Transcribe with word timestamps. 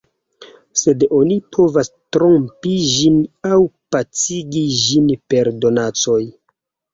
Sed 0.83 1.03
oni 1.17 1.35
povas 1.57 1.91
trompi 2.17 2.71
ĝin 2.93 3.19
aŭ 3.51 3.59
pacigi 3.97 4.65
ĝin 4.81 5.13
per 5.35 5.53
donacoj. 5.67 6.19